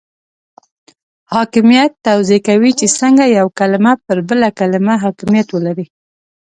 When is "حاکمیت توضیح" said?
1.33-2.39